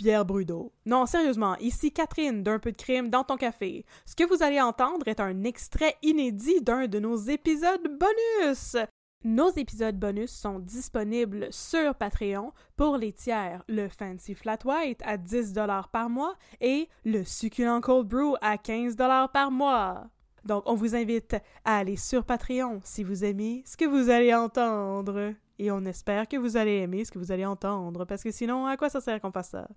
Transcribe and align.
Pierre 0.00 0.24
Brudeau. 0.24 0.72
Non, 0.86 1.04
sérieusement, 1.04 1.56
ici 1.56 1.92
Catherine 1.92 2.42
d'un 2.42 2.58
peu 2.58 2.72
de 2.72 2.76
crime 2.78 3.10
dans 3.10 3.22
ton 3.22 3.36
café. 3.36 3.84
Ce 4.06 4.16
que 4.16 4.24
vous 4.24 4.42
allez 4.42 4.58
entendre 4.58 5.06
est 5.08 5.20
un 5.20 5.44
extrait 5.44 5.94
inédit 6.02 6.62
d'un 6.62 6.86
de 6.86 6.98
nos 6.98 7.16
épisodes 7.18 7.82
bonus. 7.82 8.78
Nos 9.24 9.50
épisodes 9.50 9.98
bonus 9.98 10.30
sont 10.30 10.58
disponibles 10.58 11.48
sur 11.50 11.94
Patreon 11.94 12.54
pour 12.78 12.96
les 12.96 13.12
tiers, 13.12 13.62
le 13.68 13.90
Fancy 13.90 14.34
Flat 14.34 14.60
White 14.64 15.02
à 15.04 15.18
10$ 15.18 15.90
par 15.90 16.08
mois 16.08 16.34
et 16.62 16.88
le 17.04 17.22
Succulent 17.22 17.82
Cold 17.82 18.08
Brew 18.08 18.38
à 18.40 18.56
15$ 18.56 19.30
par 19.30 19.50
mois. 19.50 20.06
Donc, 20.46 20.62
on 20.64 20.76
vous 20.76 20.96
invite 20.96 21.36
à 21.66 21.76
aller 21.76 21.98
sur 21.98 22.24
Patreon 22.24 22.80
si 22.84 23.04
vous 23.04 23.22
aimez 23.22 23.62
ce 23.66 23.76
que 23.76 23.84
vous 23.84 24.08
allez 24.08 24.32
entendre. 24.34 25.34
Et 25.58 25.70
on 25.70 25.84
espère 25.84 26.26
que 26.26 26.38
vous 26.38 26.56
allez 26.56 26.78
aimer 26.78 27.04
ce 27.04 27.12
que 27.12 27.18
vous 27.18 27.32
allez 27.32 27.44
entendre, 27.44 28.06
parce 28.06 28.22
que 28.22 28.30
sinon, 28.30 28.64
à 28.64 28.78
quoi 28.78 28.88
ça 28.88 29.02
sert 29.02 29.20
qu'on 29.20 29.30
fasse 29.30 29.50
ça? 29.50 29.68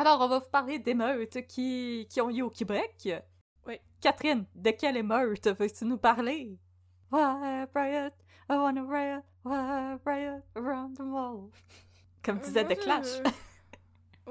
Alors, 0.00 0.18
on 0.22 0.28
va 0.28 0.38
vous 0.38 0.48
parler 0.50 0.78
d'émeutes 0.78 1.46
qui, 1.46 2.06
qui 2.08 2.22
ont 2.22 2.30
eu 2.30 2.40
au 2.40 2.48
Québec. 2.48 3.06
Oui. 3.66 3.78
Catherine, 4.00 4.46
de 4.54 4.70
quelle 4.70 4.96
émeute 4.96 5.46
veux-tu 5.46 5.84
nous 5.84 5.98
parler? 5.98 6.58
Why, 7.12 7.66
riot, 7.74 8.14
I 8.48 8.56
wanna 8.56 8.82
riot, 8.82 9.22
why, 9.44 9.98
riot, 10.06 10.42
around 10.56 10.96
the 10.96 11.02
world. 11.02 11.52
Comme 12.24 12.38
disait 12.38 12.64
Moi, 12.64 12.76
The 12.76 12.78
Clash. 12.78 13.34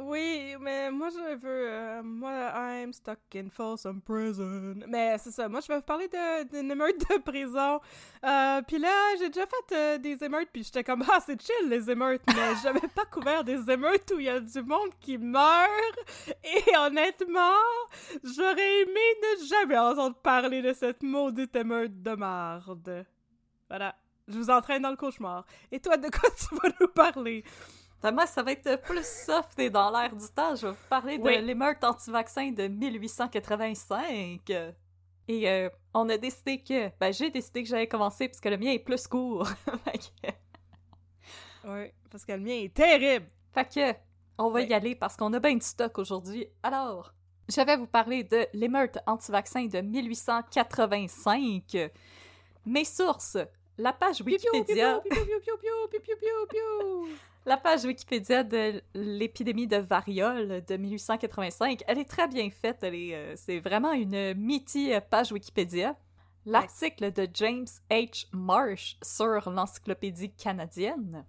Oui, 0.02 0.56
mais 0.62 0.92
moi 0.92 1.10
je 1.10 1.36
veux. 1.36 1.70
euh, 1.70 2.02
moi, 2.04 2.32
I'm 2.56 2.94
stuck 2.94 3.20
in 3.36 3.50
Folsom 3.50 4.02
Prison. 4.02 4.76
Mais 4.88 5.18
c'est 5.18 5.32
ça, 5.32 5.50
moi 5.50 5.60
je 5.62 5.68
vais 5.68 5.76
vous 5.76 5.82
parler 5.82 6.10
d'une 6.52 6.72
émeute 6.72 7.00
de 7.10 7.18
prison. 7.18 7.80
Euh, 8.24 8.62
puis 8.68 8.78
là, 8.80 9.16
j'ai 9.20 9.30
déjà 9.30 9.46
fait 9.46 9.76
euh, 9.76 9.98
des 9.98 10.24
émeutes, 10.24 10.50
puis 10.54 10.64
j'étais 10.64 10.84
comme, 10.84 11.04
ah, 11.12 11.20
c'est 11.26 11.42
chill 11.42 11.70
les 11.70 11.90
émeutes, 11.90 12.22
mais 12.28 12.56
j'avais 12.64 12.88
pas 12.88 13.06
couvert 13.06 13.44
des 13.44 13.70
émeutes 13.70 14.12
où 14.16 14.20
il 14.20 14.26
y 14.26 14.30
a 14.30 14.40
du 14.40 14.62
monde 14.62 14.92
qui 15.00 15.18
meurt. 15.18 16.00
Et 16.44 16.78
honnêtement, 16.78 17.58
j'aurais 18.24 18.82
aimé 18.82 19.00
ne 19.42 19.46
jamais 19.48 19.78
entendre 19.78 20.16
parler 20.18 20.62
de 20.62 20.74
cette 20.74 21.04
maudite 21.04 21.56
émeute 21.56 22.02
de 22.02 22.12
marde. 22.16 23.06
Voilà. 23.68 23.96
Je 24.28 24.38
vous 24.38 24.52
entraîne 24.52 24.84
dans 24.84 24.92
le 24.92 24.96
cauchemar. 24.96 25.44
Et 25.72 25.80
toi, 25.80 25.98
de 25.98 26.08
quoi 26.08 26.30
tu 26.38 26.54
vas 26.56 26.70
nous 26.80 26.88
parler? 26.88 27.44
Moi, 28.04 28.26
ça 28.28 28.44
va 28.44 28.52
être 28.54 28.82
plus 28.82 29.06
soft 29.06 29.58
et 29.60 29.70
dans 29.70 29.90
l'air 29.92 30.16
du 30.16 30.28
temps. 30.34 30.56
Je 30.56 30.68
vais 30.68 30.74
vous 30.74 30.88
parler 30.90 31.18
de 31.18 31.24
Oui. 31.24 31.42
l'émeute 31.42 31.84
anti-vaccin 31.84 32.52
de 32.52 32.68
1885. 32.68 34.50
Et 35.28 35.50
euh, 35.50 35.70
on 35.94 36.08
a 36.10 36.18
décidé 36.18 36.60
que... 36.62 36.90
Ben, 36.98 37.12
j'ai 37.14 37.30
décidé 37.30 37.62
que 37.64 37.70
j'allais 37.70 37.88
commencer 37.88 38.28
puisque 38.28 38.46
le 38.46 38.58
mien 38.58 38.72
est 38.72 38.80
plus 38.80 39.06
court. 39.08 39.48
Oui, 41.66 41.92
parce 42.10 42.24
que 42.26 42.32
le 42.32 42.40
mien 42.40 42.54
est 42.56 42.74
terrible. 42.74 43.28
Fait 43.54 43.68
que, 43.68 43.94
on 44.38 44.50
va 44.50 44.62
y 44.62 44.74
aller 44.74 44.96
parce 44.96 45.18
qu'on 45.18 45.34
a 45.34 45.40
bien 45.40 45.54
du 45.56 45.66
stock 45.66 45.98
aujourd'hui. 46.00 46.48
Alors, 46.64 47.14
je 47.50 47.60
vais 47.62 47.76
vous 47.76 47.86
parler 47.86 48.24
de 48.24 48.48
l'émeute 48.54 48.98
anti-vaccin 49.06 49.66
de 49.66 49.82
1885. 49.82 51.92
Mes 52.66 52.86
sources, 52.86 53.38
la 53.80 53.94
page 53.94 54.22
Wikipédia. 54.22 55.02
la 57.46 57.58
page 57.58 57.86
Wikipédia 57.86 58.44
de 58.44 58.82
l'épidémie 58.94 59.68
de 59.68 59.78
variole 59.78 60.64
de 60.66 60.78
1885, 60.78 61.84
elle 61.88 62.00
est 62.00 62.10
très 62.10 62.28
bien 62.28 62.50
faite. 62.50 62.84
Euh, 62.84 63.34
c'est 63.38 63.60
vraiment 63.60 63.94
une 63.94 64.34
meaty 64.34 64.94
euh, 64.94 65.00
page 65.00 65.32
Wikipédia. 65.32 65.96
L'article 66.46 67.12
de 67.12 67.28
James 67.34 67.68
H. 67.90 68.28
Marsh 68.34 68.98
sur 69.02 69.50
l'encyclopédie 69.50 70.32
canadienne. 70.32 71.26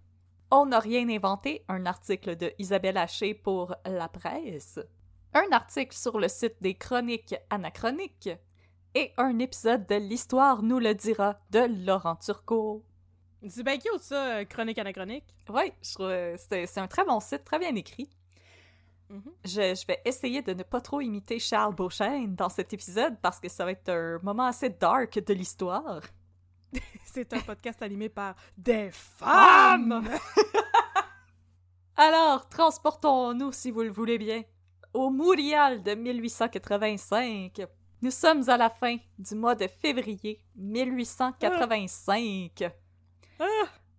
On 0.50 0.66
n'a 0.66 0.80
rien 0.80 1.08
inventé, 1.08 1.64
un 1.68 1.86
article 1.86 2.36
de 2.36 2.52
Isabelle 2.58 2.96
Haché 2.96 3.34
pour 3.34 3.74
La 3.84 4.08
Presse. 4.08 4.80
Un 5.34 5.52
article 5.52 5.96
sur 5.96 6.18
le 6.18 6.26
site 6.26 6.56
des 6.60 6.74
chroniques 6.74 7.36
anachroniques 7.50 8.30
et 8.94 9.12
un 9.16 9.38
épisode 9.38 9.86
de 9.86 9.94
L'Histoire 9.94 10.64
nous 10.64 10.80
le 10.80 10.94
dira 10.94 11.38
de 11.50 11.60
Laurent 11.86 12.16
Turcot. 12.16 12.84
C'est 13.48 13.62
bien 13.62 13.78
cute, 13.78 14.00
ça, 14.00 14.38
euh, 14.38 14.44
chronique 14.44 14.78
anachronique. 14.78 15.24
Oui, 15.48 15.72
euh, 16.00 16.36
c'est 16.36 16.66
c'est 16.66 16.80
un 16.80 16.88
très 16.88 17.04
bon 17.04 17.20
site, 17.20 17.44
très 17.44 17.60
bien 17.60 17.74
écrit. 17.76 18.10
Mhm. 19.08 19.32
je, 19.44 19.74
je 19.74 19.86
vais 19.86 20.00
essayer 20.04 20.42
de 20.42 20.52
ne 20.54 20.62
pas 20.62 20.80
trop 20.80 21.00
imiter 21.00 21.38
Charles 21.40 21.74
Beauchesne 21.74 22.34
dans 22.36 22.48
cet 22.48 22.72
épisode 22.72 23.16
parce 23.20 23.40
que 23.40 23.48
ça 23.48 23.64
va 23.64 23.72
être 23.72 23.88
un 23.88 24.18
moment 24.22 24.46
assez 24.46 24.70
dark 24.70 25.18
de 25.24 25.34
l'histoire. 25.34 26.00
C'est 27.04 27.32
un 27.32 27.40
podcast 27.40 27.82
animé 27.82 28.08
par 28.08 28.34
des 28.56 28.90
femmes. 28.92 30.04
Alors, 31.96 32.48
transportons-nous, 32.48 33.52
si 33.52 33.70
vous 33.70 33.82
le 33.82 33.90
voulez 33.90 34.18
bien, 34.18 34.42
au 34.94 35.10
Montréal 35.10 35.82
de 35.82 35.94
1885. 35.94 37.60
Nous 38.02 38.10
sommes 38.10 38.48
à 38.48 38.56
la 38.56 38.70
fin 38.70 38.96
du 39.18 39.34
mois 39.34 39.54
de 39.54 39.68
février 39.68 40.42
1885. 40.56 42.72
Ah! 43.38 43.44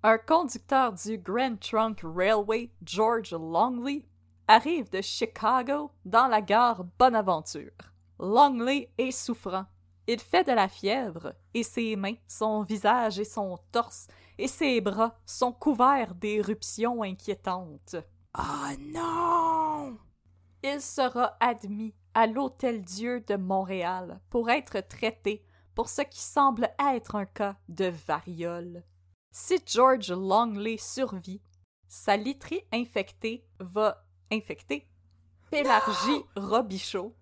Un 0.01 0.18
conducteur 0.18 0.94
du 0.94 1.19
Grand 1.19 1.59
Trunk 1.59 2.00
Railway, 2.03 2.71
George 2.83 3.33
Longley, 3.33 4.03
arrive 4.48 4.89
de 4.89 5.01
Chicago 5.01 5.92
dans 6.03 6.27
la 6.27 6.42
gare 6.42 6.83
Bonaventure. 6.98 7.69
Longley 8.19 8.89
est 8.98 9.12
souffrant. 9.12 9.68
Il 10.07 10.19
fait 10.19 10.45
de 10.45 10.53
la 10.53 10.68
fièvre, 10.68 11.36
et 11.53 11.62
ses 11.62 11.95
mains, 11.95 12.15
son 12.27 12.63
visage 12.63 13.19
et 13.19 13.25
son 13.25 13.59
torse, 13.71 14.07
et 14.39 14.48
ses 14.48 14.81
bras 14.81 15.13
sont 15.27 15.51
couverts 15.51 16.15
d'éruptions 16.15 17.03
inquiétantes. 17.03 17.98
Oh 18.36 18.71
non! 18.80 20.00
Il 20.63 20.81
sera 20.81 21.38
admis 21.39 21.94
à 22.13 22.28
l'Hôtel 22.28 22.81
Dieu 22.81 23.22
de 23.22 23.36
Montréal 23.36 24.19
pour 24.30 24.50
être 24.50 24.81
traité 24.88 25.46
pour 25.75 25.90
ce 25.90 26.02
qui 26.02 26.19
semble 26.19 26.69
être 26.80 27.16
un 27.16 27.25
cas 27.25 27.56
de 27.69 27.86
variole. 28.08 28.84
Si 29.31 29.58
George 29.66 30.12
Longley 30.12 30.78
survit, 30.78 31.42
sa 31.88 32.18
literie 32.18 32.63
infectée 32.74 33.46
va 33.60 34.04
infecter 34.31 34.88
Pélargie 35.50 36.24
Robichaud, 36.36 37.16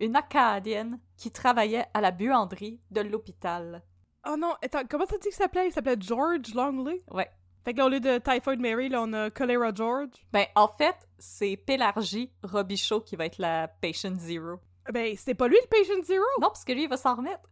une 0.00 0.16
Acadienne 0.16 1.00
qui 1.16 1.30
travaillait 1.30 1.86
à 1.92 2.00
la 2.00 2.10
buanderie 2.10 2.80
de 2.90 3.00
l'hôpital. 3.00 3.82
Oh 4.26 4.36
non, 4.38 4.54
attends, 4.62 4.86
comment 4.88 5.06
t'as 5.06 5.16
dit 5.18 5.28
qu'il 5.28 5.32
s'appelait? 5.32 5.68
Il 5.68 5.72
s'appelait 5.72 6.00
George 6.00 6.54
Longley? 6.54 7.02
Ouais. 7.10 7.30
Fait 7.68 7.74
que 7.74 7.80
là, 7.80 7.84
au 7.84 7.90
lieu 7.90 8.00
de 8.00 8.16
Typhoid 8.16 8.58
Mary, 8.60 8.88
là, 8.88 9.02
on 9.02 9.12
a 9.12 9.28
Cholera 9.28 9.74
George. 9.74 10.08
Ben, 10.32 10.46
en 10.54 10.68
fait, 10.68 10.96
c'est 11.18 11.58
Pélargie 11.58 12.32
Robichaud 12.42 13.02
qui 13.02 13.14
va 13.14 13.26
être 13.26 13.36
la 13.36 13.68
patient 13.68 14.14
zero. 14.16 14.58
Ben, 14.90 15.14
c'était 15.14 15.34
pas 15.34 15.48
lui 15.48 15.58
le 15.62 15.68
patient 15.68 16.02
zero? 16.02 16.24
Non, 16.40 16.48
parce 16.48 16.64
que 16.64 16.72
lui, 16.72 16.84
il 16.84 16.88
va 16.88 16.96
s'en 16.96 17.16
remettre. 17.16 17.46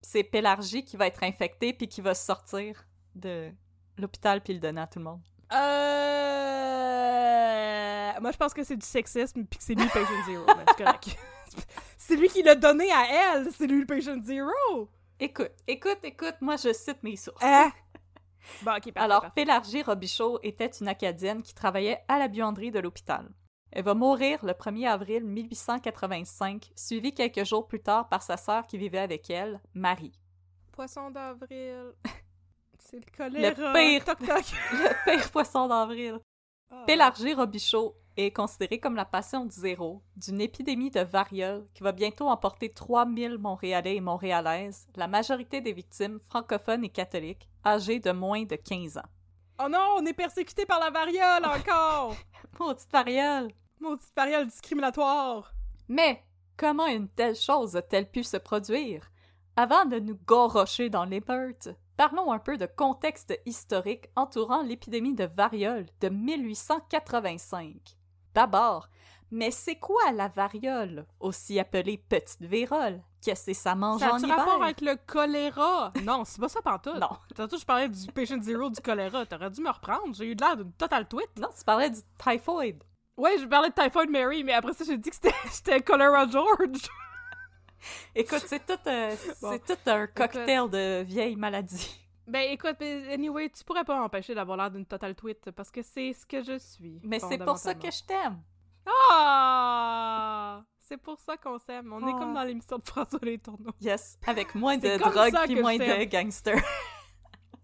C'est 0.00 0.24
Pélargie 0.24 0.84
qui 0.84 0.96
va 0.96 1.06
être 1.06 1.22
infecté 1.22 1.72
puis 1.72 1.86
qui 1.86 2.00
va 2.00 2.14
sortir 2.14 2.84
de 3.14 3.52
l'hôpital 3.96 4.42
puis 4.42 4.54
le 4.54 4.58
donner 4.58 4.80
à 4.80 4.88
tout 4.88 4.98
le 4.98 5.04
monde. 5.04 5.22
Euh... 5.52 5.56
Moi, 8.20 8.32
je 8.32 8.36
pense 8.36 8.54
que 8.54 8.64
c'est 8.64 8.76
du 8.76 8.86
sexisme 8.86 9.44
puis 9.44 9.58
que 9.60 9.64
c'est 9.64 9.74
lui 9.74 9.84
le 9.84 9.90
patient 9.90 10.24
zero. 10.26 10.46
c'est 10.66 10.84
correct. 10.84 11.16
c'est 11.96 12.16
lui 12.16 12.28
qui 12.28 12.42
l'a 12.42 12.56
donné 12.56 12.90
à 12.90 13.36
elle, 13.36 13.52
c'est 13.52 13.68
lui 13.68 13.78
le 13.82 13.86
patient 13.86 14.20
zero! 14.20 14.90
Écoute, 15.20 15.52
écoute, 15.68 16.00
écoute, 16.02 16.34
moi 16.40 16.56
je 16.56 16.72
cite 16.72 17.04
mes 17.04 17.14
sources. 17.14 17.40
Hein? 17.40 17.70
Bon, 18.62 18.72
ok, 18.72 18.92
parfait, 18.92 18.92
Alors, 18.98 19.22
parfait. 19.22 19.34
Pélargie 19.34 19.82
Robichaud 19.82 20.38
était 20.42 20.66
une 20.66 20.88
Acadienne 20.88 21.42
qui 21.42 21.54
travaillait 21.54 22.04
à 22.08 22.18
la 22.18 22.28
buanderie 22.28 22.70
de 22.70 22.80
l'hôpital. 22.80 23.28
Elle 23.72 23.84
va 23.84 23.94
mourir 23.94 24.44
le 24.44 24.52
1er 24.52 24.88
avril 24.88 25.24
1885, 25.24 26.70
suivie 26.76 27.12
quelques 27.12 27.44
jours 27.44 27.66
plus 27.66 27.80
tard 27.80 28.08
par 28.08 28.22
sa 28.22 28.36
sœur 28.36 28.66
qui 28.66 28.78
vivait 28.78 28.98
avec 28.98 29.28
elle, 29.30 29.60
Marie. 29.74 30.18
Poisson 30.70 31.10
d'avril. 31.10 31.92
C'est 32.78 32.98
le 32.98 33.16
choléra. 33.16 33.72
Le 33.72 33.72
pire. 33.72 34.04
Toc, 34.04 34.18
toc. 34.18 34.44
Le 34.72 35.04
pire 35.04 35.30
poisson 35.30 35.66
d'avril. 35.66 36.20
Ah. 36.70 36.84
Pélargie 36.86 37.34
Robichaud 37.34 37.96
est 38.16 38.30
considérée 38.30 38.78
comme 38.78 38.96
la 38.96 39.04
patient 39.04 39.46
zéro 39.50 40.02
d'une 40.16 40.40
épidémie 40.40 40.90
de 40.90 41.00
variole 41.00 41.66
qui 41.74 41.82
va 41.82 41.92
bientôt 41.92 42.28
emporter 42.28 42.72
3000 42.72 43.38
Montréalais 43.38 43.96
et 43.96 44.00
Montréalaises, 44.00 44.86
la 44.96 45.08
majorité 45.08 45.60
des 45.60 45.72
victimes 45.72 46.20
francophones 46.20 46.84
et 46.84 46.90
catholiques, 46.90 47.48
âgées 47.64 48.00
de 48.00 48.12
moins 48.12 48.44
de 48.44 48.56
15 48.56 48.98
ans. 48.98 49.08
Oh 49.62 49.68
non, 49.68 49.96
on 49.98 50.06
est 50.06 50.14
persécuté 50.14 50.66
par 50.66 50.80
la 50.80 50.90
variole 50.90 51.44
encore! 51.44 52.16
Maudite 52.58 52.90
variole! 52.92 53.50
Maudite 53.80 54.12
variole 54.16 54.46
discriminatoire! 54.46 55.54
Mais 55.88 56.24
comment 56.56 56.86
une 56.86 57.08
telle 57.08 57.36
chose 57.36 57.76
a-t-elle 57.76 58.10
pu 58.10 58.24
se 58.24 58.36
produire? 58.36 59.10
Avant 59.56 59.84
de 59.84 60.00
nous 60.00 60.18
gorocher 60.26 60.90
dans 60.90 61.04
l'émeute, 61.04 61.68
parlons 61.96 62.32
un 62.32 62.40
peu 62.40 62.56
de 62.56 62.66
contexte 62.66 63.38
historique 63.46 64.08
entourant 64.16 64.62
l'épidémie 64.62 65.14
de 65.14 65.24
variole 65.24 65.86
de 66.00 66.08
1885. 66.08 67.96
D'abord, 68.34 68.88
mais 69.30 69.50
c'est 69.50 69.76
quoi 69.76 70.12
la 70.12 70.28
variole, 70.28 71.06
aussi 71.20 71.58
appelée 71.58 71.98
petite 71.98 72.42
vérole? 72.42 73.00
Qu'est-ce 73.22 73.46
que 73.46 73.54
ça 73.54 73.74
mange 73.74 74.00
Ça 74.00 74.12
en 74.12 74.16
a-tu 74.16 74.24
hiver? 74.26 74.36
rapport 74.36 74.62
avec 74.62 74.80
le 74.82 74.96
choléra? 75.06 75.92
Non, 76.02 76.24
c'est 76.24 76.40
pas 76.40 76.48
ça 76.48 76.60
pantoute. 76.60 76.96
Non. 77.00 77.08
Tantôt, 77.34 77.56
je 77.56 77.64
parlais 77.64 77.88
du 77.88 78.06
patient 78.12 78.40
zero 78.42 78.68
du 78.68 78.80
choléra. 78.82 79.24
T'aurais 79.24 79.50
dû 79.50 79.62
me 79.62 79.70
reprendre. 79.70 80.14
J'ai 80.14 80.26
eu 80.26 80.34
de 80.36 80.42
l'air 80.44 80.56
d'une 80.56 80.72
totale 80.72 81.08
tweet. 81.08 81.30
Non, 81.38 81.48
tu 81.56 81.64
parlais 81.64 81.88
du 81.90 82.00
typhoid. 82.22 82.82
Ouais, 83.16 83.38
je 83.38 83.46
parlais 83.46 83.70
de 83.70 83.74
Typhoid 83.74 84.10
Mary, 84.10 84.42
mais 84.44 84.52
après 84.52 84.72
ça, 84.74 84.84
j'ai 84.84 84.98
dit 84.98 85.08
que 85.08 85.16
c'était- 85.16 85.80
Cholera 85.86 86.26
George. 86.28 86.88
Écoute, 88.14 88.42
c'est 88.46 88.64
tout, 88.66 88.78
euh, 88.88 89.14
Bon. 89.42 89.58
tout 89.66 89.76
un 89.90 90.06
cocktail 90.06 90.68
de 90.70 91.02
vieilles 91.02 91.36
maladies. 91.36 92.00
Ben 92.26 92.50
écoute, 92.50 92.80
anyway, 92.80 93.50
tu 93.50 93.62
pourrais 93.64 93.84
pas 93.84 93.98
m'empêcher 93.98 94.34
d'avoir 94.34 94.56
l'air 94.56 94.70
d'une 94.70 94.86
totale 94.86 95.14
tweet 95.14 95.50
parce 95.50 95.70
que 95.70 95.82
c'est 95.82 96.12
ce 96.14 96.24
que 96.24 96.42
je 96.42 96.58
suis. 96.58 97.00
Mais 97.04 97.18
c'est 97.18 97.38
pour 97.38 97.58
ça 97.58 97.74
que 97.74 97.90
je 97.90 98.02
t'aime. 98.04 98.42
Ah! 98.86 100.62
C'est 100.78 100.96
pour 100.98 101.18
ça 101.20 101.36
qu'on 101.36 101.58
s'aime. 101.58 101.92
On 101.92 102.06
est 102.06 102.12
Ah. 102.14 102.18
comme 102.18 102.34
dans 102.34 102.42
l'émission 102.44 102.78
de 102.78 102.86
François 102.86 103.18
Les 103.22 103.38
Tourneaux. 103.38 103.72
Yes, 103.80 104.18
avec 104.26 104.54
moins 104.54 104.76
de 104.76 104.96
drogue 104.98 105.34
puis 105.44 105.54
que 105.54 105.60
moins 105.60 105.74
de 105.78 105.84
t'aime. 105.84 106.08
gangsters. 106.08 106.62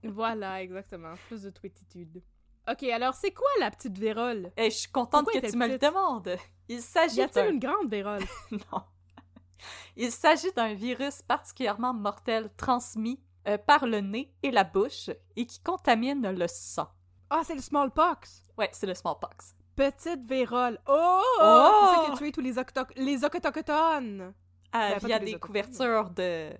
Voilà, 0.02 0.62
exactement. 0.62 1.12
Plus 1.28 1.42
de 1.42 1.50
tweetitude. 1.50 2.22
Ok, 2.70 2.84
alors 2.84 3.12
c'est 3.12 3.32
quoi 3.32 3.48
la 3.58 3.70
petite 3.70 3.98
vérole? 3.98 4.50
Et 4.56 4.70
je 4.70 4.76
suis 4.76 4.90
contente 4.90 5.24
Pourquoi 5.26 5.42
que 5.42 5.50
tu 5.50 5.56
me 5.58 5.68
le 5.68 5.76
demandes. 5.76 6.36
Il 6.68 6.78
Y 6.78 6.80
s'agit 6.80 7.20
a-t-il 7.20 7.44
d'un... 7.44 7.50
une 7.52 7.58
grande 7.58 7.90
vérole? 7.90 8.22
Non. 8.50 8.82
Il 9.96 10.10
s'agit 10.10 10.50
d'un 10.52 10.72
virus 10.72 11.20
particulièrement 11.20 11.92
mortel 11.92 12.48
transmis 12.56 13.20
euh, 13.48 13.58
par 13.58 13.86
le 13.86 14.00
nez 14.00 14.32
et 14.42 14.50
la 14.50 14.64
bouche 14.64 15.10
et 15.36 15.46
qui 15.46 15.60
contamine 15.60 16.30
le 16.30 16.46
sang. 16.48 16.88
Ah, 17.30 17.42
c'est 17.44 17.54
le 17.54 17.62
smallpox! 17.62 18.42
Ouais, 18.58 18.68
c'est 18.72 18.86
le 18.86 18.94
smallpox. 18.94 19.54
Petite 19.76 20.26
vérole. 20.28 20.78
Oh! 20.86 21.22
Oh! 21.40 21.70
C'est 21.80 21.94
ça 21.96 22.04
qui 22.04 22.12
a 22.12 22.16
tué 22.16 22.32
tous 22.32 22.40
les, 22.40 22.54
les 22.96 23.24
autochtones! 23.24 24.34
Ah, 24.72 24.90
Ben, 24.92 25.06
via 25.06 25.18
des 25.18 25.38
couvertures 25.38 26.10
de... 26.10 26.50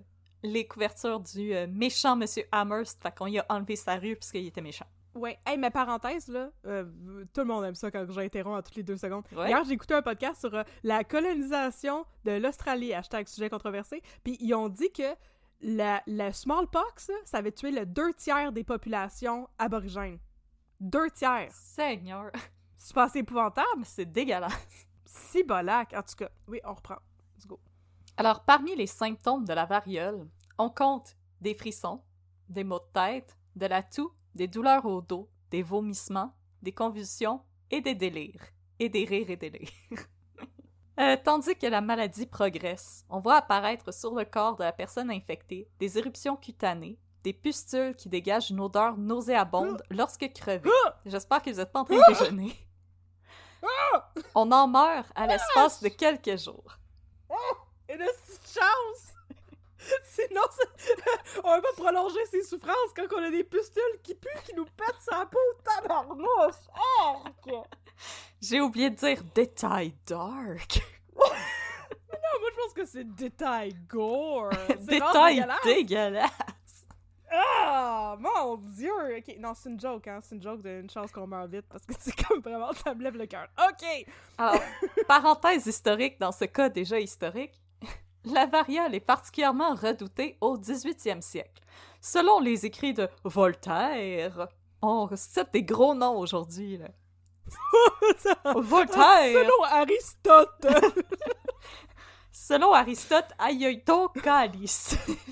Les 0.43 0.65
couvertures 0.65 1.19
du 1.19 1.53
euh, 1.53 1.67
méchant 1.69 2.15
Monsieur 2.15 2.45
Amherst, 2.51 2.99
fait 3.03 3.15
qu'on 3.15 3.27
y 3.27 3.37
a 3.37 3.45
enlevé 3.49 3.75
sa 3.75 3.95
rue 3.97 4.15
puisqu'il 4.15 4.47
était 4.47 4.61
méchant. 4.61 4.87
Ouais. 5.13 5.37
Hey, 5.45 5.57
mais 5.57 5.69
parenthèse, 5.69 6.29
là, 6.29 6.49
euh, 6.65 6.83
tout 7.33 7.41
le 7.41 7.45
monde 7.45 7.65
aime 7.65 7.75
ça 7.75 7.91
quand 7.91 8.09
j'interromps 8.09 8.57
à 8.57 8.61
toutes 8.63 8.75
les 8.75 8.83
deux 8.83 8.97
secondes. 8.97 9.23
Ouais. 9.35 9.49
Hier, 9.49 9.63
j'ai 9.65 9.73
écouté 9.73 9.93
un 9.93 10.01
podcast 10.01 10.39
sur 10.39 10.55
euh, 10.55 10.63
la 10.83 11.03
colonisation 11.03 12.05
de 12.23 12.31
l'Australie, 12.31 12.93
hashtag 12.93 13.27
sujet 13.27 13.49
controversé, 13.49 14.01
puis 14.23 14.37
ils 14.39 14.53
ont 14.55 14.69
dit 14.69 14.91
que 14.91 15.03
la, 15.61 16.01
la 16.07 16.33
smallpox, 16.33 17.09
là, 17.09 17.15
ça 17.25 17.37
avait 17.37 17.51
tué 17.51 17.71
le 17.71 17.85
deux 17.85 18.13
tiers 18.13 18.51
des 18.51 18.63
populations 18.63 19.47
aborigènes. 19.57 20.19
Deux 20.79 21.09
tiers. 21.11 21.51
Seigneur, 21.51 22.31
C'est 22.75 22.95
pas 22.95 23.03
assez 23.03 23.19
épouvantable? 23.19 23.85
c'est 23.85 24.11
dégueulasse. 24.11 24.87
Si 25.05 25.43
bolac. 25.43 25.93
En 25.93 26.01
tout 26.01 26.15
cas, 26.15 26.29
oui, 26.47 26.59
on 26.63 26.73
reprend. 26.73 26.97
Let's 27.35 27.45
go. 27.45 27.59
Alors, 28.17 28.43
parmi 28.43 28.75
les 28.75 28.87
symptômes 28.87 29.45
de 29.45 29.53
la 29.53 29.65
variole, 29.65 30.27
on 30.57 30.69
compte 30.69 31.15
des 31.41 31.53
frissons, 31.53 32.01
des 32.49 32.63
maux 32.63 32.79
de 32.79 32.91
tête, 32.93 33.37
de 33.55 33.67
la 33.67 33.83
toux, 33.83 34.11
des 34.33 34.47
douleurs 34.47 34.85
au 34.85 35.01
dos, 35.01 35.29
des 35.51 35.61
vomissements, 35.61 36.33
des 36.61 36.71
convulsions 36.71 37.41
et 37.69 37.81
des 37.81 37.95
délires. 37.95 38.43
Et 38.79 38.89
des 38.89 39.05
rires 39.05 39.29
et 39.29 39.37
délires. 39.37 39.69
Euh, 41.01 41.17
tandis 41.23 41.55
que 41.55 41.65
la 41.65 41.81
maladie 41.81 42.27
progresse, 42.27 43.05
on 43.09 43.19
voit 43.19 43.37
apparaître 43.37 43.91
sur 43.91 44.13
le 44.13 44.23
corps 44.23 44.55
de 44.55 44.63
la 44.63 44.71
personne 44.71 45.09
infectée 45.09 45.67
des 45.79 45.97
éruptions 45.97 46.35
cutanées, 46.35 46.99
des 47.23 47.33
pustules 47.33 47.95
qui 47.95 48.07
dégagent 48.07 48.51
une 48.51 48.59
odeur 48.59 48.97
nauséabonde 48.97 49.81
lorsque 49.89 50.31
crevées. 50.31 50.69
J'espère 51.07 51.41
que 51.41 51.49
vous 51.49 51.57
n'êtes 51.57 51.71
pas 51.71 51.79
en 51.79 51.85
train 51.85 51.95
de 51.95 52.13
déjeuner. 52.13 52.55
On 54.35 54.51
en 54.51 54.67
meurt 54.67 55.11
à 55.15 55.25
l'espace 55.25 55.81
de 55.81 55.89
quelques 55.89 56.37
jours. 56.37 56.77
Et 57.89 57.97
là, 57.97 58.05
c'est 58.23 58.33
une 58.33 58.61
chance! 58.61 59.07
Sinon, 60.03 60.41
on 61.43 61.49
va 61.49 61.61
pas 61.61 61.73
prolonger 61.75 62.23
ses 62.27 62.43
souffrances 62.43 62.93
quand 62.95 63.07
on 63.17 63.23
a 63.23 63.31
des 63.31 63.43
pustules 63.43 64.01
qui 64.03 64.13
puent, 64.13 64.43
qui 64.45 64.53
nous 64.53 64.65
pètent 64.65 65.01
sa 65.01 65.25
peau, 65.25 65.39
tabarnouche! 65.63 66.69
Arc! 66.99 67.49
J'ai 68.41 68.61
oublié 68.61 68.89
de 68.89 68.95
dire 68.95 69.23
détail 69.35 69.93
dark. 70.05 70.81
Non, 71.15 72.39
moi, 72.39 72.49
je 72.51 72.55
pense 72.55 72.70
que 72.81 72.87
c'est 72.87 73.15
détail 73.15 73.73
gore! 73.87 74.49
Détail 74.79 75.35
dégueulasse. 75.35 75.63
dégueulasse. 75.63 76.85
Ah, 77.31 78.17
mon 78.19 78.57
dieu! 78.57 78.91
Ok, 79.17 79.35
non, 79.39 79.53
c'est 79.53 79.69
une 79.69 79.79
joke, 79.79 80.07
hein. 80.07 80.19
C'est 80.21 80.35
une 80.35 80.41
joke 80.41 80.61
d'une 80.61 80.89
chance 80.89 81.11
qu'on 81.11 81.27
meurt 81.27 81.49
vite 81.49 81.65
parce 81.69 81.85
que 81.85 81.93
c'est 81.99 82.15
comme 82.25 82.41
vraiment, 82.41 82.71
ça 82.73 82.93
me 82.93 83.03
lève 83.03 83.15
le 83.15 83.25
cœur. 83.25 83.47
Ok! 83.69 84.05
Alors, 84.37 84.59
parenthèse 85.07 85.67
historique 85.67 86.19
dans 86.19 86.31
ce 86.31 86.45
cas 86.45 86.69
déjà 86.69 86.99
historique, 86.99 87.53
la 88.25 88.47
variole 88.47 88.95
est 88.95 88.99
particulièrement 88.99 89.75
redoutée 89.75 90.37
au 90.41 90.57
18e 90.57 91.21
siècle. 91.21 91.61
Selon 92.01 92.39
les 92.39 92.65
écrits 92.65 92.93
de 92.93 93.07
Voltaire, 93.23 94.47
on 94.81 95.07
cite 95.15 95.53
des 95.53 95.63
gros 95.63 95.93
noms 95.93 96.17
aujourd'hui, 96.17 96.77
là. 96.77 96.87
Voltaire! 98.55 99.33
Selon 99.33 99.63
Aristote! 99.65 100.67
Selon 102.51 102.73
Aristote, 102.73 103.31
Aioito 103.39 104.09
Calis. 104.09 104.97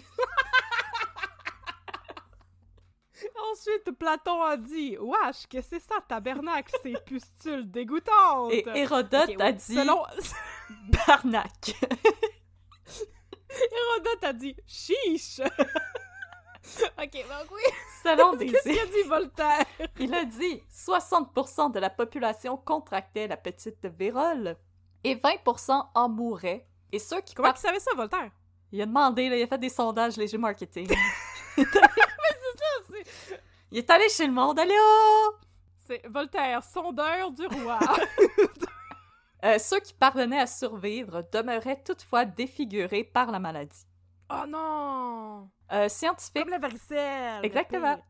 Ensuite, 3.51 3.91
Platon 3.91 4.41
a 4.41 4.55
dit 4.55 4.97
Wesh, 4.97 5.45
que 5.49 5.61
c'est 5.61 5.81
ça, 5.81 5.95
tabernacle, 6.07 6.73
ces 6.81 6.93
pustules 7.05 7.69
dégoûtantes! 7.69 8.53
Et 8.53 8.65
Hérodote 8.73 9.35
a 9.37 9.51
dit 9.51 9.75
Selon. 9.75 10.01
Barnac. 11.07 11.75
Hérodote 13.49 14.23
a 14.23 14.31
dit 14.31 14.55
chiche. 14.65 15.41
ok, 15.41 17.11
donc 17.11 17.51
oui. 17.51 17.63
Selon 18.01 18.33
des 18.37 18.45
Qu'est-ce 18.45 18.63
qu'a 18.63 18.85
dit 18.85 19.09
Voltaire? 19.09 19.65
Il 19.99 20.15
a 20.15 20.23
dit 20.23 20.63
60% 20.71 21.73
de 21.73 21.79
la 21.79 21.89
population 21.89 22.55
contractait 22.55 23.27
la 23.27 23.35
petite 23.35 23.85
vérole 23.87 24.55
et 25.03 25.15
20% 25.15 25.85
en 25.93 26.07
mouraient. 26.07 26.65
Et 26.91 26.99
ceux 26.99 27.21
qui 27.21 27.33
Comment 27.35 27.53
ça, 27.55 27.71
Voltaire? 27.95 28.31
Il 28.71 28.81
a 28.81 28.85
demandé, 28.85 29.29
là, 29.29 29.37
il 29.37 29.43
a 29.43 29.47
fait 29.47 29.57
des 29.57 29.69
sondages 29.69 30.17
léger 30.17 30.37
marketing. 30.37 30.87
c'est- 31.57 33.41
il 33.71 33.77
est 33.77 33.89
allé 33.89 34.09
chez 34.09 34.25
le 34.25 34.33
monde, 34.33 34.59
allez 34.59 34.77
oh! 34.79 35.33
C'est 35.87 36.05
Voltaire, 36.07 36.63
sondeur 36.63 37.31
du 37.31 37.45
roi. 37.47 37.79
Euh, 39.41 39.57
ceux 39.57 39.79
qui 39.79 39.93
parvenaient 39.93 40.41
à 40.41 40.47
survivre 40.47 41.23
demeuraient 41.31 41.81
toutefois 41.81 42.25
défigurés 42.25 43.05
par 43.05 43.31
la 43.31 43.39
maladie. 43.39 43.85
oh 44.29 44.45
non! 44.45 45.49
Euh, 45.71 45.87
scientifiques, 45.87 46.41
Comme 46.43 46.49
la 46.49 46.57
varicelle. 46.59 47.45
Exactement. 47.45 48.03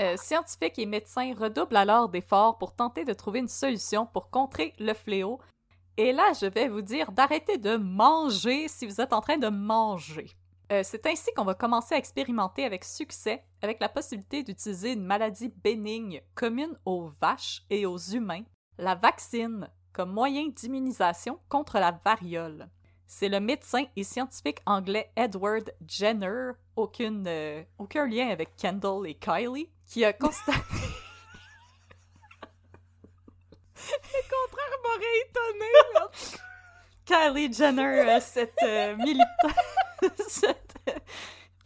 euh, 0.00 0.16
scientifiques 0.16 0.78
et 0.78 0.86
médecins 0.86 1.34
redoublent 1.36 1.76
alors 1.76 2.08
d'efforts 2.08 2.58
pour 2.58 2.76
tenter 2.76 3.04
de 3.04 3.12
trouver 3.12 3.40
une 3.40 3.48
solution 3.48 4.06
pour 4.06 4.30
contrer 4.30 4.72
le 4.78 4.94
fléau. 4.94 5.40
Et 5.96 6.12
là, 6.12 6.32
je 6.40 6.46
vais 6.46 6.68
vous 6.68 6.82
dire 6.82 7.12
d'arrêter 7.12 7.58
de 7.58 7.76
manger 7.76 8.68
si 8.68 8.86
vous 8.86 9.00
êtes 9.00 9.12
en 9.12 9.20
train 9.20 9.38
de 9.38 9.48
manger. 9.48 10.30
Euh, 10.72 10.82
c'est 10.84 11.04
ainsi 11.06 11.30
qu'on 11.34 11.44
va 11.44 11.54
commencer 11.54 11.94
à 11.94 11.98
expérimenter 11.98 12.64
avec 12.64 12.84
succès 12.84 13.44
avec 13.60 13.80
la 13.80 13.88
possibilité 13.88 14.42
d'utiliser 14.42 14.92
une 14.92 15.04
maladie 15.04 15.52
bénigne 15.64 16.22
commune 16.34 16.78
aux 16.84 17.08
vaches 17.20 17.64
et 17.70 17.86
aux 17.86 17.98
humains, 17.98 18.44
la 18.78 18.94
vaccine, 18.94 19.68
comme 19.92 20.12
moyen 20.12 20.48
d'immunisation 20.48 21.38
contre 21.48 21.78
la 21.78 22.00
variole. 22.04 22.68
C'est 23.06 23.28
le 23.28 23.40
médecin 23.40 23.84
et 23.96 24.04
scientifique 24.04 24.60
anglais 24.66 25.10
Edward 25.16 25.72
Jenner, 25.86 26.52
euh, 26.78 27.64
aucun 27.78 28.06
lien 28.06 28.28
avec 28.28 28.56
Kendall 28.56 29.08
et 29.08 29.14
Kylie, 29.14 29.68
qui 29.86 30.04
a 30.04 30.12
constaté... 30.12 30.60
contraire 34.28 34.76
m'aurait 34.84 35.20
étonné. 35.28 36.40
Kylie 37.04 37.52
Jenner, 37.52 38.08
euh, 38.08 38.20
cette 38.20 38.54
euh, 38.62 38.96
militante, 38.96 40.18
cette 40.28 40.74
euh, 40.88 40.92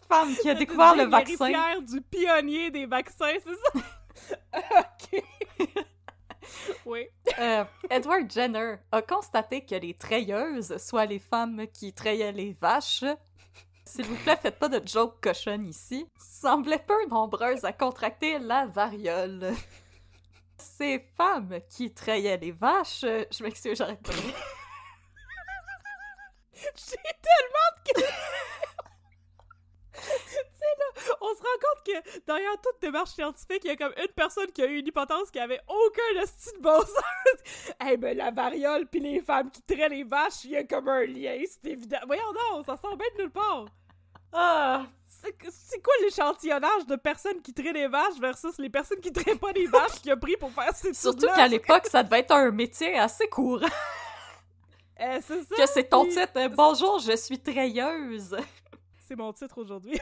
femme 0.08 0.34
qui 0.36 0.48
a 0.48 0.54
découvert 0.54 0.96
le 0.96 1.04
vaccin. 1.04 1.80
Du 1.82 2.00
pionnier 2.00 2.70
des 2.70 2.86
vaccins, 2.86 3.34
c'est 3.42 3.80
ça? 3.80 4.80
ok. 4.80 5.22
oui. 6.86 7.06
Euh, 7.38 7.64
Edward 7.90 8.30
Jenner 8.30 8.76
a 8.92 9.02
constaté 9.02 9.64
que 9.64 9.74
les 9.74 9.94
treilleuses, 9.94 10.76
soit 10.78 11.06
les 11.06 11.18
femmes 11.18 11.66
qui 11.72 11.92
treillaient 11.92 12.32
les 12.32 12.56
vaches, 12.60 13.04
s'il 13.84 14.06
vous 14.06 14.16
plaît, 14.16 14.36
faites 14.36 14.58
pas 14.58 14.68
de 14.68 14.86
joke 14.86 15.20
cochonne 15.20 15.68
ici, 15.68 16.06
semblaient 16.18 16.78
peu 16.78 17.06
nombreuses 17.08 17.64
à 17.64 17.72
contracter 17.72 18.38
la 18.38 18.66
variole. 18.66 19.52
Ces 20.56 21.00
femmes 21.16 21.58
qui 21.68 21.92
treillaient 21.92 22.36
les 22.36 22.52
vaches, 22.52 23.00
je 23.02 23.42
m'excuse, 23.42 23.76
j'arrête 23.76 24.02
pas. 24.02 24.12
J'ai 26.54 26.96
tellement 26.96 27.70
de 27.76 27.92
questions. 27.92 28.14
tu 29.94 30.00
sais, 30.00 30.74
là, 30.78 31.16
on 31.20 31.34
se 31.34 31.40
rend 31.40 31.58
compte 31.60 31.86
que 31.86 32.20
derrière 32.26 32.60
toute 32.60 32.80
démarche 32.80 33.10
scientifique, 33.10 33.60
il 33.64 33.68
y 33.68 33.70
a 33.70 33.76
comme 33.76 33.92
une 33.96 34.12
personne 34.14 34.50
qui 34.52 34.62
a 34.62 34.66
eu 34.66 34.78
une 34.78 34.86
hypothèse 34.86 35.30
qui 35.32 35.38
avait 35.38 35.60
aucun 35.68 36.22
esti 36.22 36.50
de 36.56 36.62
bon 36.62 36.80
sens. 36.86 37.74
Eh 37.88 37.96
ben, 37.96 38.16
la 38.16 38.30
variole 38.30 38.86
puis 38.86 39.00
les 39.00 39.20
femmes 39.20 39.50
qui 39.50 39.62
traient 39.62 39.88
les 39.88 40.04
vaches, 40.04 40.44
il 40.44 40.50
y 40.50 40.56
a 40.56 40.64
comme 40.64 40.88
un 40.88 41.04
lien, 41.04 41.42
c'est 41.46 41.70
évident. 41.70 41.98
Voyons 42.06 42.32
donc, 42.32 42.66
ça 42.66 42.76
sort 42.76 42.96
bien 42.96 43.06
de 43.16 43.22
nulle 43.22 43.32
part. 43.32 43.66
Ah! 44.32 44.86
C'est 45.50 45.80
quoi 45.82 45.92
l'échantillonnage 46.02 46.86
de 46.86 46.96
personnes 46.96 47.40
qui 47.42 47.52
traient 47.54 47.72
les 47.72 47.88
vaches 47.88 48.18
versus 48.20 48.58
les 48.58 48.68
personnes 48.70 49.00
qui 49.00 49.12
traient 49.12 49.36
pas 49.36 49.52
les 49.52 49.66
vaches 49.66 50.00
qui 50.02 50.10
a 50.10 50.16
pris 50.16 50.36
pour 50.36 50.50
faire 50.52 50.74
ces 50.74 50.92
Surtout 50.94 51.26
qu'à 51.34 51.48
l'époque, 51.48 51.86
ça 51.86 52.02
devait 52.02 52.20
être 52.20 52.32
un 52.32 52.50
métier 52.50 52.98
assez 52.98 53.26
courant. 53.28 53.66
Euh, 55.00 55.18
c'est 55.26 55.42
ça. 55.42 55.56
Que 55.56 55.66
c'est 55.66 55.88
ton 55.88 56.04
puis 56.04 56.12
titre. 56.14 56.30
euh, 56.36 56.48
Bonjour, 56.50 57.00
je 57.00 57.16
suis 57.16 57.40
treilleuse. 57.40 58.36
C'est 59.08 59.16
mon 59.16 59.32
titre 59.32 59.58
aujourd'hui. 59.60 59.98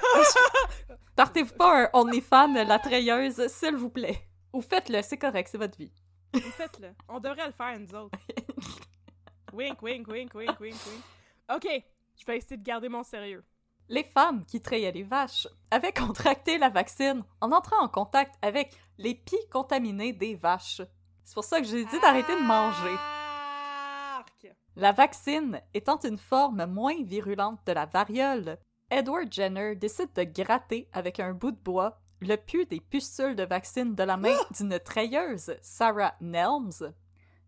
Partez-vous 1.16 1.54
pas 1.54 1.84
un 1.84 1.90
OnlyFans, 1.94 2.52
la 2.64 2.78
treilleuse, 2.78 3.46
s'il 3.48 3.74
vous 3.74 3.88
plaît? 3.88 4.28
Ou 4.52 4.60
faites-le, 4.60 5.00
c'est 5.02 5.16
correct, 5.16 5.48
c'est 5.50 5.56
votre 5.56 5.78
vie. 5.78 5.90
Faites-le. 6.34 6.88
On 7.08 7.20
devrait 7.20 7.46
le 7.46 7.52
faire, 7.52 7.80
nous 7.80 7.94
autres. 7.94 8.18
wink, 9.54 9.80
wink, 9.80 10.06
wink, 10.08 10.34
wink, 10.34 10.60
wink, 10.60 10.76
wink. 10.86 11.02
OK, 11.54 11.66
je 12.20 12.24
vais 12.26 12.36
essayer 12.36 12.58
de 12.58 12.62
garder 12.62 12.90
mon 12.90 13.02
sérieux. 13.02 13.42
Les 13.88 14.04
femmes 14.04 14.44
qui 14.44 14.60
treillaient 14.60 14.92
les 14.92 15.02
vaches 15.02 15.48
avaient 15.70 15.92
contracté 15.96 16.58
la 16.58 16.68
vaccine 16.68 17.24
en 17.40 17.52
entrant 17.52 17.82
en 17.82 17.88
contact 17.88 18.34
avec 18.42 18.76
les 18.98 19.14
pies 19.14 19.48
contaminées 19.50 20.12
des 20.12 20.34
vaches. 20.34 20.82
C'est 21.24 21.34
pour 21.34 21.44
ça 21.44 21.60
que 21.60 21.66
j'ai 21.66 21.84
dit 21.84 22.00
d'arrêter 22.00 22.34
de 22.34 22.46
manger. 22.46 22.96
La 24.76 24.92
vaccine 24.92 25.60
étant 25.74 25.98
une 26.00 26.18
forme 26.18 26.64
moins 26.66 27.02
virulente 27.04 27.60
de 27.66 27.72
la 27.72 27.84
variole, 27.86 28.58
Edward 28.90 29.32
Jenner 29.32 29.74
décide 29.76 30.12
de 30.14 30.24
gratter 30.24 30.88
avec 30.92 31.20
un 31.20 31.32
bout 31.32 31.50
de 31.50 31.56
bois 31.56 31.98
le 32.22 32.36
pu 32.36 32.64
des 32.66 32.80
pustules 32.80 33.34
de 33.34 33.42
vaccine 33.42 33.94
de 33.94 34.02
la 34.02 34.16
main 34.16 34.36
d'une 34.56 34.78
treilleuse, 34.78 35.56
Sarah 35.60 36.14
Nelms, 36.20 36.92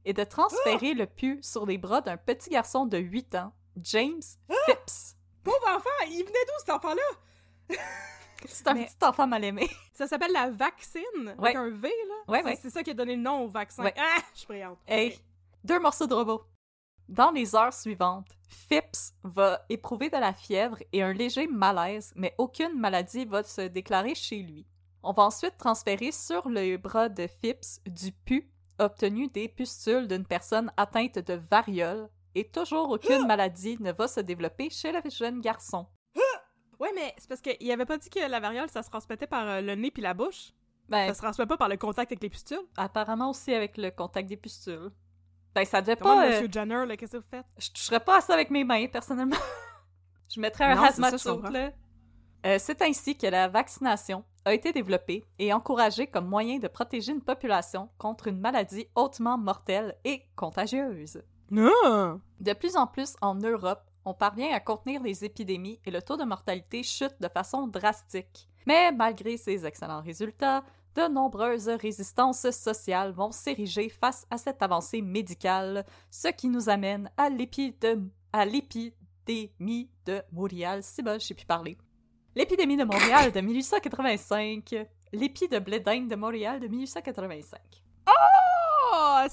et 0.04 0.12
de 0.12 0.24
transférer 0.24 0.94
le 0.94 1.06
pu 1.06 1.38
sur 1.42 1.64
les 1.64 1.78
bras 1.78 2.00
d'un 2.00 2.16
petit 2.16 2.50
garçon 2.50 2.86
de 2.86 2.98
8 2.98 3.36
ans, 3.36 3.52
James 3.76 4.22
Phipps. 4.66 5.13
Pauvre 5.44 5.68
enfant, 5.76 5.90
il 6.08 6.24
venait 6.24 6.44
d'où 6.46 6.52
cet 6.58 6.70
enfant-là? 6.70 7.02
C'est 8.46 8.66
un 8.68 8.74
Mais- 8.74 8.86
petit 8.86 9.04
enfant 9.04 9.26
mal 9.26 9.44
aimé. 9.44 9.68
Ça 9.94 10.06
s'appelle 10.06 10.32
la 10.32 10.50
vaccine, 10.50 11.02
Ouais. 11.38 11.50
avec 11.50 11.56
un 11.56 11.68
V, 11.70 11.88
là? 11.88 12.14
Ouais, 12.32 12.38
C'est- 12.40 12.44
ouais. 12.44 12.58
C'est 12.60 12.70
ça 12.70 12.82
qui 12.82 12.90
a 12.90 12.94
donné 12.94 13.16
le 13.16 13.22
nom 13.22 13.42
au 13.44 13.48
vaccin. 13.48 13.84
Ouais. 13.84 13.94
Ah, 13.96 14.18
je 14.34 14.38
suis 14.40 14.46
brillante. 14.46 14.78
Hey, 14.86 15.18
deux 15.62 15.78
morceaux 15.78 16.06
de 16.06 16.14
robot. 16.14 16.42
Dans 17.08 17.30
les 17.30 17.54
heures 17.54 17.72
suivantes, 17.72 18.28
Phipps 18.48 19.12
va 19.22 19.60
éprouver 19.68 20.08
de 20.10 20.16
la 20.16 20.32
fièvre 20.32 20.78
et 20.92 21.02
un 21.02 21.12
léger 21.12 21.46
malaise, 21.46 22.12
mais 22.16 22.34
aucune 22.38 22.78
maladie 22.78 23.24
va 23.24 23.42
se 23.42 23.62
déclarer 23.62 24.14
chez 24.14 24.38
lui. 24.38 24.66
On 25.02 25.12
va 25.12 25.24
ensuite 25.24 25.56
transférer 25.58 26.12
sur 26.12 26.48
le 26.48 26.76
bras 26.78 27.08
de 27.10 27.26
Phipps 27.26 27.80
du 27.86 28.12
pu 28.12 28.50
obtenu 28.78 29.28
des 29.28 29.48
pustules 29.48 30.08
d'une 30.08 30.24
personne 30.26 30.72
atteinte 30.76 31.18
de 31.18 31.34
variole, 31.34 32.08
et 32.34 32.48
toujours 32.48 32.90
aucune 32.90 33.26
maladie 33.26 33.76
ne 33.80 33.92
va 33.92 34.08
se 34.08 34.20
développer 34.20 34.70
chez 34.70 34.92
le 34.92 35.00
jeune 35.10 35.40
garçon. 35.40 35.86
Ouais, 36.80 36.90
mais 36.94 37.14
c'est 37.18 37.28
parce 37.28 37.40
qu'il 37.40 37.70
avait 37.70 37.86
pas 37.86 37.96
dit 37.96 38.10
que 38.10 38.18
la 38.28 38.40
variole, 38.40 38.68
ça 38.68 38.82
se 38.82 38.90
transmettait 38.90 39.28
par 39.28 39.46
euh, 39.48 39.60
le 39.60 39.74
nez 39.76 39.90
puis 39.92 40.02
la 40.02 40.12
bouche? 40.12 40.50
Ben, 40.88 41.08
Ça 41.08 41.14
se 41.14 41.22
transmet 41.22 41.46
pas 41.46 41.56
par 41.56 41.68
le 41.68 41.76
contact 41.76 42.10
avec 42.10 42.22
les 42.22 42.28
pustules? 42.28 42.58
apparemment 42.76 43.30
aussi 43.30 43.54
avec 43.54 43.76
le 43.78 43.90
contact 43.90 44.28
des 44.28 44.36
pustules. 44.36 44.90
Ben, 45.54 45.64
ça 45.64 45.80
devait 45.80 45.96
Comment, 45.96 46.16
pas... 46.16 46.24
euh, 46.26 46.30
Monsieur 46.32 46.48
Jenner, 46.50 46.84
là, 46.84 46.96
qu'est-ce 46.96 47.12
que 47.12 47.16
vous 47.18 47.28
faites? 47.30 47.46
Je 47.58 47.70
toucherais 47.70 48.00
pas 48.00 48.18
à 48.18 48.20
ça 48.20 48.34
avec 48.34 48.50
mes 48.50 48.64
mains, 48.64 48.86
personnellement. 48.88 49.36
je 50.34 50.40
mettrais 50.40 50.64
un 50.64 50.74
Non, 50.74 50.82
hazmat 50.82 51.16
suit, 51.16 51.30
là. 51.52 51.70
Euh, 52.44 52.56
c'est 52.58 52.82
ainsi 52.82 53.16
que 53.16 53.28
la 53.28 53.48
vaccination 53.48 54.24
a 54.44 54.52
été 54.52 54.72
développée 54.72 55.24
et 55.38 55.52
encouragée 55.54 56.08
comme 56.08 56.26
moyen 56.28 56.58
de 56.58 56.68
protéger 56.68 57.12
une 57.12 57.22
population 57.22 57.88
contre 57.98 58.26
une 58.26 58.40
maladie 58.40 58.86
hautement 58.96 59.38
mortelle 59.38 59.96
et 60.04 60.22
contagieuse. 60.36 61.22
De 61.50 62.52
plus 62.52 62.76
en 62.76 62.86
plus 62.86 63.16
en 63.20 63.34
Europe, 63.34 63.82
on 64.04 64.14
parvient 64.14 64.52
à 64.52 64.60
contenir 64.60 65.02
les 65.02 65.24
épidémies 65.24 65.80
et 65.84 65.90
le 65.90 66.02
taux 66.02 66.16
de 66.16 66.24
mortalité 66.24 66.82
chute 66.82 67.14
de 67.20 67.28
façon 67.28 67.66
drastique. 67.66 68.48
Mais 68.66 68.92
malgré 68.92 69.36
ces 69.36 69.66
excellents 69.66 70.02
résultats, 70.02 70.64
de 70.94 71.08
nombreuses 71.08 71.68
résistances 71.68 72.48
sociales 72.50 73.12
vont 73.12 73.32
s'ériger 73.32 73.88
face 73.88 74.26
à 74.30 74.38
cette 74.38 74.62
avancée 74.62 75.02
médicale, 75.02 75.84
ce 76.10 76.28
qui 76.28 76.48
nous 76.48 76.68
amène 76.68 77.10
à 77.16 77.28
l'épidémie 77.28 78.92
de 80.06 80.22
Montréal. 80.32 80.80
C'est 80.82 81.02
bon, 81.02 81.18
je 81.18 81.26
sais 81.26 81.34
plus 81.34 81.46
parler. 81.46 81.76
L'épidémie 82.36 82.76
de 82.76 82.84
Montréal 82.84 83.32
de 83.32 83.40
1885. 83.40 84.86
L'épi 85.12 85.48
de 85.48 85.58
blé 85.58 85.80
d'Inde 85.80 86.08
de 86.08 86.16
Montréal 86.16 86.60
de 86.60 86.68
1885. 86.68 87.60
Oh! 88.08 88.53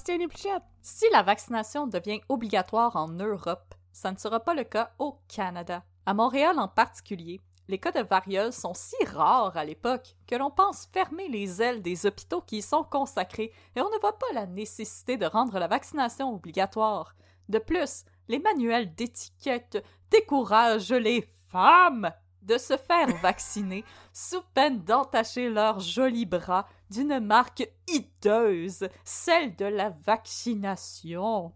Épluchette! 0.08 0.62
Si 0.80 1.04
la 1.12 1.22
vaccination 1.22 1.86
devient 1.86 2.20
obligatoire 2.28 2.96
en 2.96 3.08
Europe, 3.08 3.74
ça 3.92 4.10
ne 4.10 4.16
sera 4.16 4.40
pas 4.40 4.54
le 4.54 4.64
cas 4.64 4.92
au 4.98 5.18
Canada. 5.28 5.84
À 6.06 6.14
Montréal 6.14 6.58
en 6.58 6.68
particulier, 6.68 7.40
les 7.68 7.78
cas 7.78 7.92
de 7.92 8.00
variole 8.00 8.52
sont 8.52 8.74
si 8.74 8.96
rares 9.04 9.56
à 9.56 9.64
l'époque 9.64 10.16
que 10.26 10.34
l'on 10.34 10.50
pense 10.50 10.88
fermer 10.92 11.28
les 11.28 11.62
ailes 11.62 11.82
des 11.82 12.06
hôpitaux 12.06 12.40
qui 12.40 12.58
y 12.58 12.62
sont 12.62 12.84
consacrés 12.84 13.52
et 13.76 13.80
on 13.80 13.90
ne 13.90 14.00
voit 14.00 14.18
pas 14.18 14.32
la 14.34 14.46
nécessité 14.46 15.16
de 15.16 15.26
rendre 15.26 15.58
la 15.58 15.68
vaccination 15.68 16.34
obligatoire. 16.34 17.14
De 17.48 17.58
plus, 17.58 18.04
les 18.28 18.38
manuels 18.38 18.94
d'étiquette 18.94 19.84
découragent 20.10 20.92
les 20.92 21.28
femmes 21.50 22.12
de 22.42 22.58
se 22.58 22.76
faire 22.76 23.08
vacciner 23.22 23.84
sous 24.12 24.42
peine 24.54 24.82
d'entacher 24.82 25.48
leurs 25.48 25.80
jolis 25.80 26.26
bras 26.26 26.66
d'une 26.90 27.20
marque 27.20 27.68
hideuse, 27.88 28.88
celle 29.04 29.56
de 29.56 29.64
la 29.64 29.90
vaccination. 29.90 31.52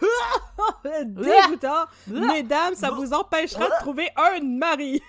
Dégoûtant! 0.84 1.86
Mesdames, 2.06 2.74
ça 2.74 2.90
vous 2.90 3.12
empêchera 3.12 3.66
de 3.66 3.80
trouver 3.80 4.08
un 4.16 4.40
mari! 4.42 5.00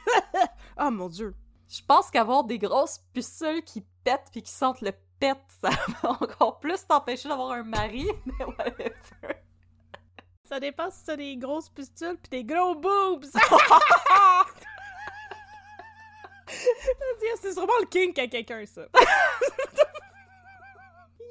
oh 0.79 0.91
mon 0.91 1.09
dieu! 1.09 1.35
Je 1.69 1.81
pense 1.85 2.09
qu'avoir 2.09 2.45
des 2.45 2.59
grosses 2.59 2.99
pustules 3.13 3.63
qui 3.63 3.85
pètent 4.03 4.29
puis 4.31 4.41
qui 4.41 4.51
sentent 4.51 4.81
le 4.81 4.93
pète, 5.19 5.37
ça 5.61 5.69
va 6.01 6.11
encore 6.21 6.59
plus 6.59 6.85
t'empêcher 6.85 7.27
d'avoir 7.27 7.51
un 7.51 7.63
mari, 7.63 8.07
mais 8.25 8.45
whatever. 8.45 8.93
Ça 10.45 10.61
dépend 10.61 10.89
si 10.89 11.03
t'as 11.03 11.17
des 11.17 11.35
grosses 11.35 11.69
pustules 11.69 12.17
pis 12.23 12.29
des 12.29 12.43
gros 12.45 12.75
boobs! 12.75 13.25
C'est 17.41 17.53
sûrement 17.53 17.73
le 17.79 17.85
kink 17.85 18.17
à 18.19 18.27
quelqu'un, 18.27 18.65
ça. 18.65 18.81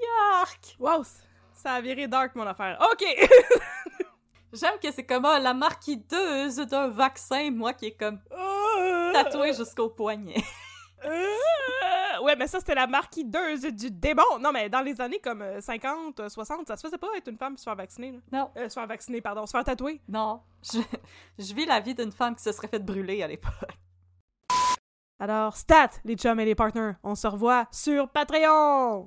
Yark! 0.03 0.77
Wow, 0.79 1.05
ça 1.53 1.73
a 1.73 1.81
viré 1.81 2.07
dark, 2.07 2.35
mon 2.35 2.47
affaire. 2.47 2.79
OK! 2.93 3.05
J'aime 4.53 4.79
que 4.83 4.91
c'est 4.93 5.05
comme 5.05 5.25
ah, 5.25 5.39
la 5.39 5.55
marquideuse 5.55 6.57
d'un 6.57 6.89
vaccin, 6.89 7.51
moi 7.51 7.73
qui 7.73 7.87
est 7.87 7.97
comme 7.97 8.21
tatouée 9.13 9.53
jusqu'au 9.53 9.89
poignet. 9.89 10.43
Euh, 11.05 12.23
ouais, 12.23 12.35
mais 12.37 12.47
ça, 12.49 12.59
c'était 12.59 12.75
la 12.75 12.87
marquideuse 12.87 13.61
du 13.61 13.91
démon. 13.91 14.39
Non, 14.41 14.51
mais 14.51 14.69
dans 14.69 14.81
les 14.81 15.01
années 15.01 15.21
comme 15.21 15.45
50, 15.61 16.29
60, 16.29 16.67
ça 16.67 16.77
se 16.77 16.87
faisait 16.87 16.99
pas 16.99 17.09
être 17.17 17.29
une 17.29 17.37
femme 17.37 17.57
se 17.57 17.63
faire 17.63 17.77
vacciner. 17.77 18.13
Là. 18.13 18.19
Non. 18.33 18.51
Euh, 18.57 18.69
se 18.69 18.75
faire 18.75 18.87
vacciner, 18.87 19.21
pardon, 19.21 19.47
se 19.47 19.53
faire 19.53 19.63
tatouer. 19.63 20.01
Non. 20.09 20.41
Je, 20.65 20.81
je 21.39 21.55
vis 21.55 21.67
la 21.67 21.79
vie 21.81 21.95
d'une 21.95 22.11
femme 22.11 22.35
qui 22.35 22.43
se 22.43 22.51
serait 22.51 22.67
fait 22.67 22.81
brûler 22.81 23.23
à 23.23 23.29
l'époque. 23.29 23.53
Alors, 25.19 25.57
stat, 25.57 25.91
les 26.05 26.17
chums 26.17 26.41
et 26.41 26.45
les 26.45 26.55
partners, 26.55 26.93
on 27.03 27.15
se 27.15 27.27
revoit 27.27 27.67
sur 27.73 28.11
Patreon! 28.11 29.07